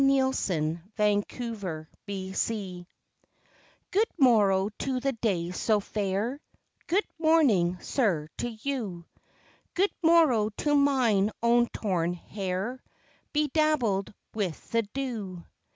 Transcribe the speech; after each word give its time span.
43. 0.01 0.17
THE 0.17 0.61
MAD 0.97 1.87
MAID'S 2.07 2.39
SONG 2.41 2.87
Good 3.91 4.07
morrow 4.17 4.69
to 4.79 4.99
the 4.99 5.11
day 5.11 5.51
so 5.51 5.79
fair; 5.79 6.41
Good 6.87 7.05
morning, 7.19 7.77
sir, 7.81 8.27
to 8.39 8.49
you; 8.49 9.05
Good 9.75 9.91
morrow 10.01 10.49
to 10.57 10.73
mine 10.75 11.29
own 11.43 11.67
torn 11.67 12.13
hair, 12.15 12.81
Bedabbled 13.31 14.11
with 14.33 14.71
the 14.71 14.81
dew. 14.81 15.45